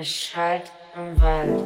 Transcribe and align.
Es 0.00 0.14
schallt 0.14 0.70
im 0.94 1.20
Wald. 1.20 1.60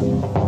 Thank 0.00 0.39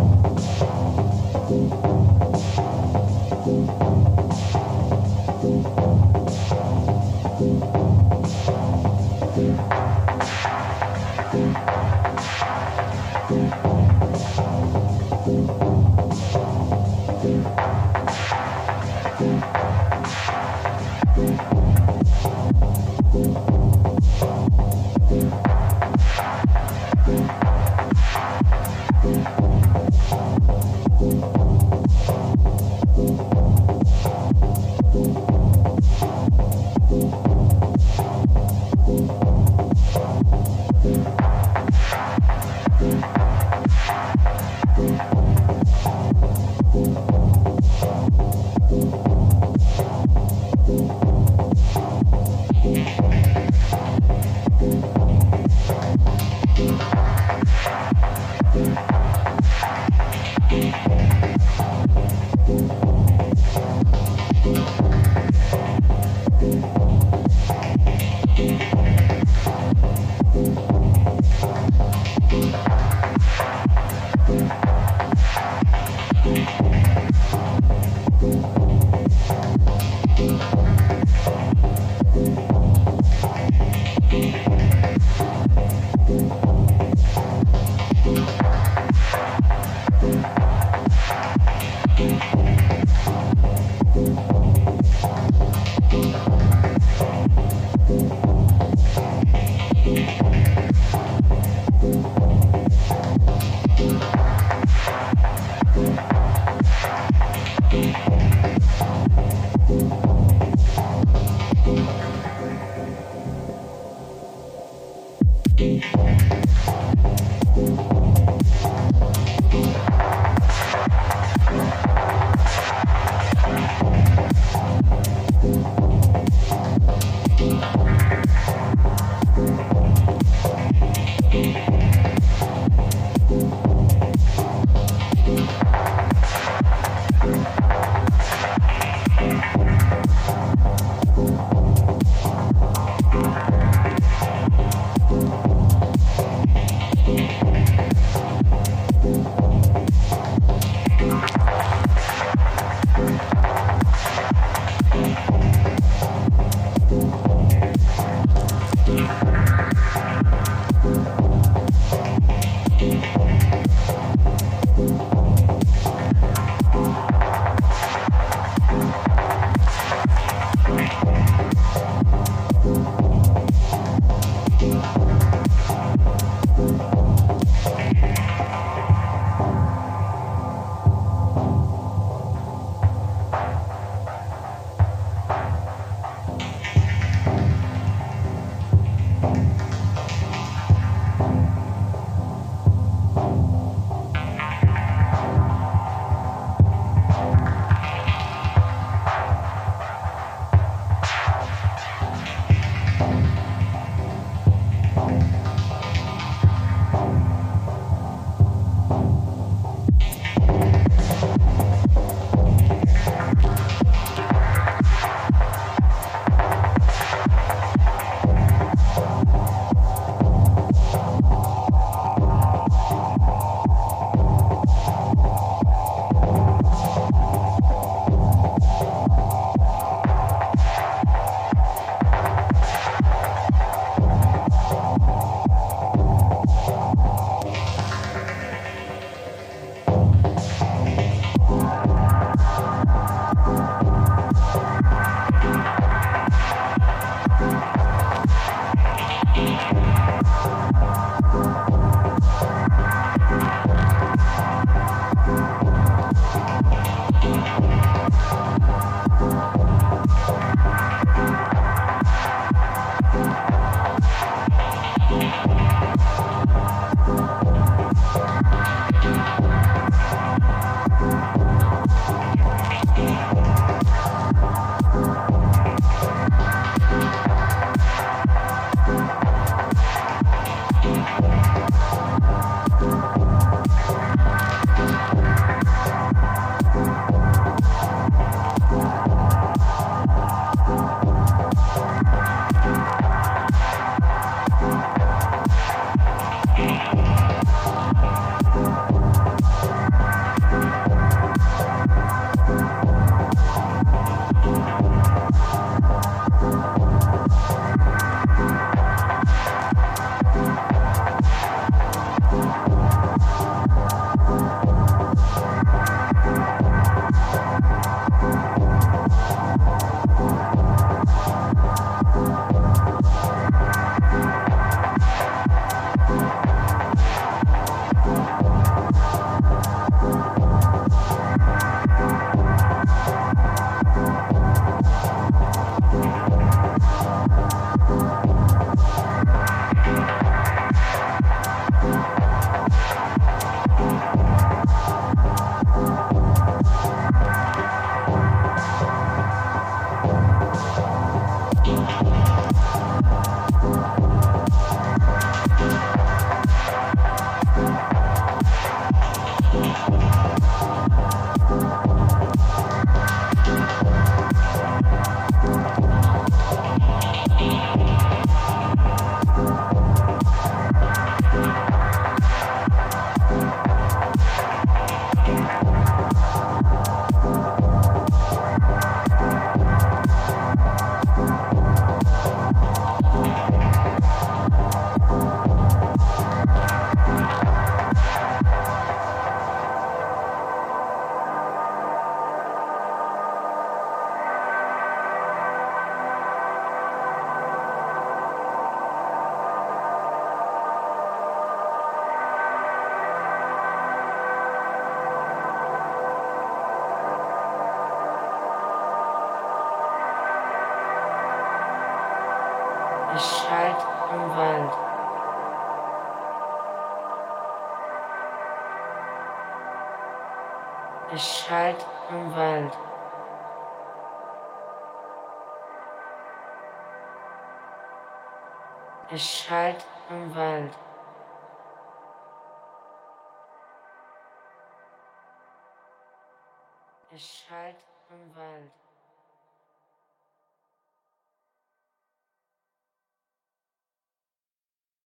Es 429.14 429.44
schallt 429.44 429.84
im 430.08 430.34
Wald. 430.34 430.70